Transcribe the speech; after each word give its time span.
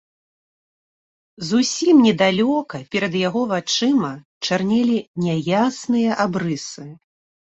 Зусім 1.49 1.99
недалёка 2.05 2.77
перад 2.95 3.17
яго 3.27 3.41
вачыма 3.51 4.09
чарнелі 4.47 4.97
няясныя 5.27 6.17
абрысы. 6.25 6.87